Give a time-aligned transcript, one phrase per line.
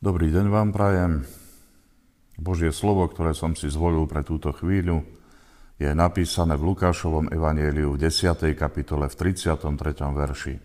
[0.00, 1.28] Dobrý deň vám prajem.
[2.40, 5.04] Božie slovo, ktoré som si zvolil pre túto chvíľu,
[5.76, 8.32] je napísané v Lukášovom evanieliu v 10.
[8.56, 9.60] kapitole v 33.
[10.00, 10.56] verši.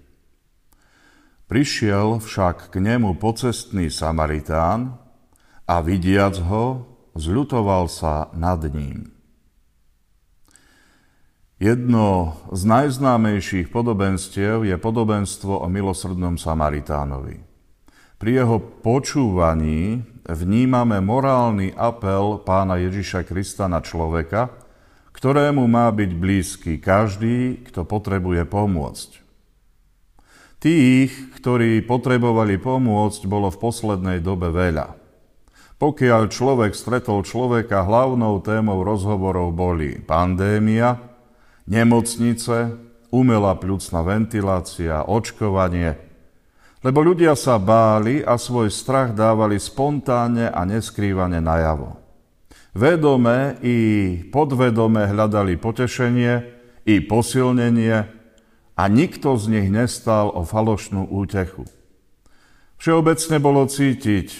[1.51, 5.03] Prišiel však k nemu pocestný Samaritán
[5.67, 6.87] a vidiac ho,
[7.19, 9.11] zľutoval sa nad ním.
[11.59, 17.54] Jedno z najznámejších podobenstiev je podobenstvo o milosrdnom Samaritánovi.
[18.15, 24.55] Pri jeho počúvaní vnímame morálny apel pána Ježiša Krista na človeka,
[25.11, 29.09] ktorému má byť blízky každý, kto potrebuje pomôcť.
[30.63, 31.11] Tých,
[31.43, 34.95] ktorí potrebovali pomôcť, bolo v poslednej dobe veľa.
[35.75, 41.03] Pokiaľ človek stretol človeka, hlavnou témou rozhovorov boli pandémia,
[41.67, 42.79] nemocnice,
[43.11, 45.99] umelá pľucná ventilácia, očkovanie–
[46.85, 51.97] lebo ľudia sa báli a svoj strach dávali spontánne a neskrývane najavo.
[52.77, 53.77] Vedome i
[54.29, 56.33] podvedome hľadali potešenie
[56.85, 57.97] i posilnenie
[58.77, 61.65] a nikto z nich nestal o falošnú útechu.
[62.77, 64.35] Všeobecne bolo cítiť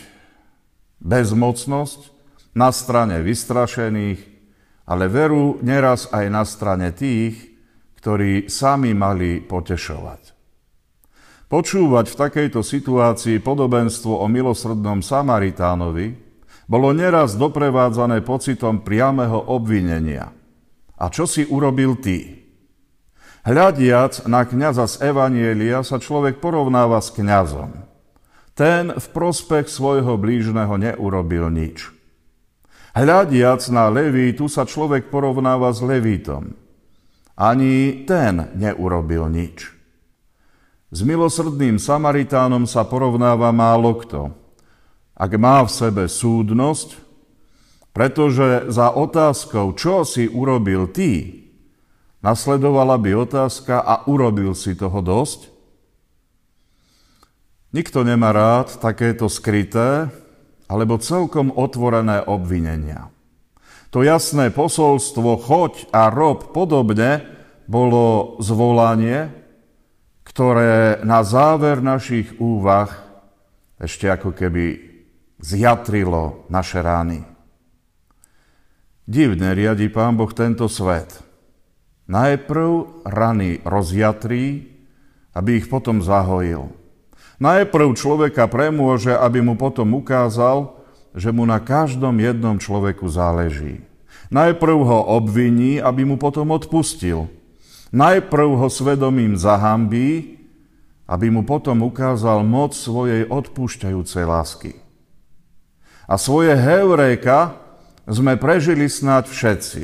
[1.01, 2.13] bezmocnosť
[2.53, 4.21] na strane vystrašených,
[4.85, 7.57] ale veru neraz aj na strane tých,
[7.97, 10.34] ktorí sami mali potešovať.
[11.45, 16.17] Počúvať v takejto situácii podobenstvo o milosrdnom Samaritánovi
[16.65, 20.33] bolo neraz doprevádzané pocitom priamého obvinenia.
[20.97, 22.41] A čo si urobil ty?
[23.45, 27.77] Hľadiac na kniaza z Evanielia sa človek porovnáva s kňazom.
[28.57, 31.93] Ten v prospech svojho blížneho neurobil nič.
[32.97, 36.57] Hľadiac na Levítu sa človek porovnáva s Levítom.
[37.37, 39.74] Ani ten neurobil nič.
[40.95, 44.31] S milosrdným Samaritánom sa porovnáva málo kto.
[45.11, 46.95] Ak má v sebe súdnosť,
[47.91, 51.43] pretože za otázkou, čo si urobil ty,
[52.23, 55.51] nasledovala by otázka a urobil si toho dosť?
[57.75, 60.07] Nikto nemá rád takéto skryté
[60.71, 63.11] alebo celkom otvorené obvinenia.
[63.91, 67.19] To jasné posolstvo choď a rob podobne
[67.67, 69.43] bolo zvolanie,
[70.35, 72.91] ktoré na záver našich úvah
[73.79, 74.83] ešte ako keby
[75.39, 77.23] zjatrilo naše rány.
[79.07, 81.23] Divne riadi Pán Boh tento svet.
[82.11, 84.75] Najprv rany rozjatrí,
[85.31, 86.67] aby ich potom zahojil.
[87.39, 90.83] Najprv človeka premôže, aby mu potom ukázal,
[91.15, 93.87] že mu na každom jednom človeku záleží.
[94.35, 97.31] Najprv ho obviní, aby mu potom odpustil.
[97.95, 100.35] Najprv ho svedomím zahambí,
[101.07, 104.75] aby mu potom ukázal moc svojej odpúšťajúcej lásky.
[106.03, 107.55] A svoje heuréka
[108.03, 109.83] sme prežili snáď všetci.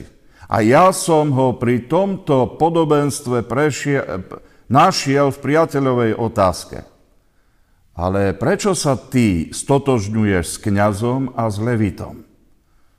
[0.52, 4.28] A ja som ho pri tomto podobenstve prešiel,
[4.68, 6.84] našiel v priateľovej otázke.
[7.96, 12.28] Ale prečo sa ty stotožňuješ s kňazom a s levitom?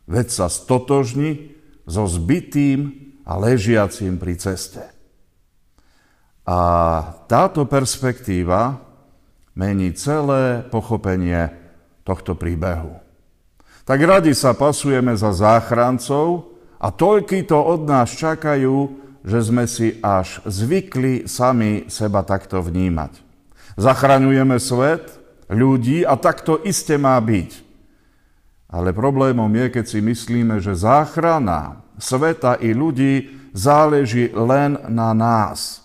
[0.09, 1.53] Veď sa stotožni
[1.85, 4.92] so zbytým a ležiacím pri ceste.
[6.43, 6.59] A
[7.31, 8.83] táto perspektíva
[9.55, 11.55] mení celé pochopenie
[12.03, 12.99] tohto príbehu.
[13.87, 16.51] Tak radi sa pasujeme za záchrancov
[16.83, 23.23] a toľky to od nás čakajú, že sme si až zvykli sami seba takto vnímať.
[23.79, 25.15] Zachraňujeme svet,
[25.47, 27.71] ľudí a takto iste má byť.
[28.73, 35.79] Ale problémom je, keď si myslíme, že záchrana sveta i ľudí záleží len na nás–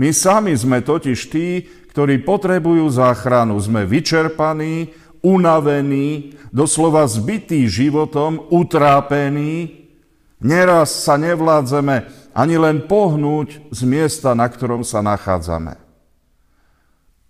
[0.00, 3.60] my sami sme totiž tí, ktorí potrebujú záchranu.
[3.60, 9.84] Sme vyčerpaní, unavení, doslova zbytí životom, utrápení.
[10.40, 15.76] Neraz sa nevládzeme ani len pohnúť z miesta, na ktorom sa nachádzame.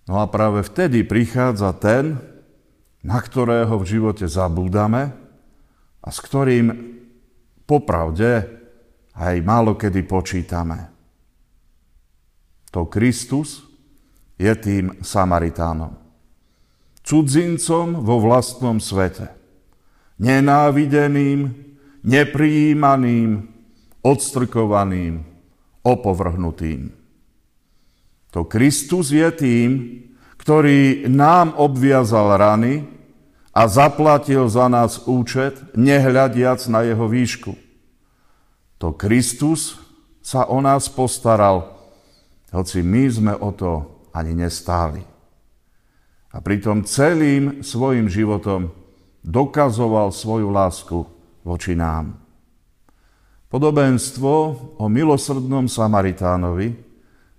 [0.06, 2.22] No a práve vtedy prichádza ten,
[3.02, 5.10] na ktorého v živote zabúdame
[5.98, 6.70] a s ktorým
[7.66, 8.46] popravde
[9.18, 10.99] aj málo kedy počítame.
[12.70, 13.66] To Kristus
[14.38, 15.98] je tým Samaritánom.
[17.02, 19.34] Cudzincom vo vlastnom svete.
[20.22, 21.50] Nenávideným,
[22.06, 23.50] neprijímaným,
[24.00, 25.24] odstrkovaným,
[25.82, 26.92] opovrhnutým.
[28.30, 29.70] To Kristus je tým,
[30.38, 32.86] ktorý nám obviazal rany
[33.50, 37.58] a zaplatil za nás účet, nehľadiac na jeho výšku.
[38.78, 39.76] To Kristus
[40.22, 41.79] sa o nás postaral
[42.50, 43.72] hoci my sme o to
[44.14, 45.02] ani nestáli.
[46.30, 48.70] A pritom celým svojim životom
[49.26, 50.98] dokazoval svoju lásku
[51.42, 52.18] voči nám.
[53.50, 54.34] Podobenstvo
[54.78, 56.70] o milosrdnom Samaritánovi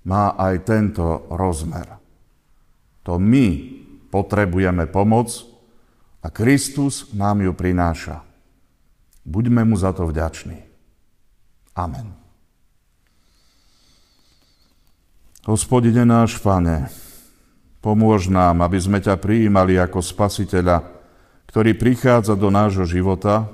[0.04, 1.88] má aj tento rozmer.
[3.08, 3.48] To my
[4.12, 5.32] potrebujeme pomoc
[6.20, 8.28] a Kristus nám ju prináša.
[9.24, 10.60] Buďme mu za to vďační.
[11.80, 12.21] Amen.
[15.42, 16.86] Hospodine náš Pane,
[17.82, 20.86] pomôž nám, aby sme ťa prijímali ako spasiteľa,
[21.50, 23.50] ktorý prichádza do nášho života,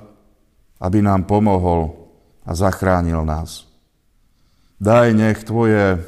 [0.76, 2.12] aby nám pomohol
[2.44, 3.64] a zachránil nás.
[4.76, 6.04] Daj nech Tvoje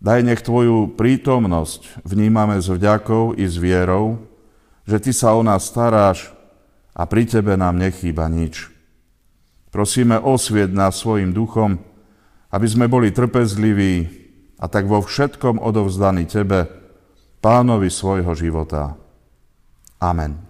[0.00, 4.24] Daj nech Tvoju prítomnosť vnímame s vďakou i s vierou,
[4.88, 6.32] že Ty sa o nás staráš
[6.96, 8.72] a pri Tebe nám nechýba nič.
[9.68, 11.76] Prosíme, osvied nás svojim duchom,
[12.48, 14.17] aby sme boli trpezliví
[14.58, 16.66] a tak vo všetkom odovzdaní Tebe,
[17.38, 18.98] Pánovi svojho života.
[20.02, 20.47] Amen.